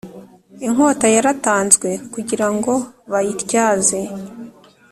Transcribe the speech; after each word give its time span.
Inkota 0.65 1.05
yaratanzwe 1.15 1.89
kugira 2.13 2.47
ngo 2.55 2.73
bayityaze 3.11 3.99